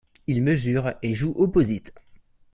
Il 0.25 0.41
mesure 0.41 0.93
et 1.03 1.13
joue 1.13 1.35
Opposite. 1.37 1.93